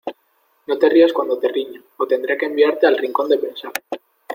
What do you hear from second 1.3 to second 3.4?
te riño o tendré que enviarte al rincón de